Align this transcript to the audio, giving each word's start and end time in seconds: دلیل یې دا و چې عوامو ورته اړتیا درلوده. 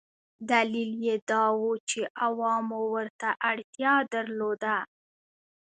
دلیل 0.49 0.91
یې 1.05 1.15
دا 1.29 1.43
و 1.59 1.63
چې 1.89 1.99
عوامو 2.25 2.81
ورته 2.93 3.27
اړتیا 3.49 3.93
درلوده. 4.13 4.75